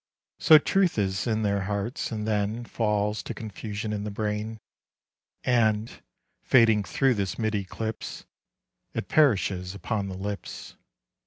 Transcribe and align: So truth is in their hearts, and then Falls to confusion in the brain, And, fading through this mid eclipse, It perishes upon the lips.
So 0.39 0.57
truth 0.57 0.97
is 0.97 1.27
in 1.27 1.43
their 1.43 1.61
hearts, 1.65 2.11
and 2.11 2.27
then 2.27 2.65
Falls 2.65 3.21
to 3.21 3.35
confusion 3.35 3.93
in 3.93 4.03
the 4.03 4.09
brain, 4.09 4.59
And, 5.43 6.01
fading 6.41 6.83
through 6.83 7.13
this 7.13 7.37
mid 7.37 7.53
eclipse, 7.53 8.25
It 8.95 9.07
perishes 9.09 9.75
upon 9.75 10.07
the 10.07 10.17
lips. 10.17 10.75